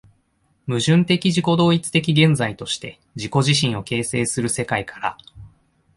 [0.65, 5.17] 矛盾的自己同一的現在として自己自身を形成する世界から、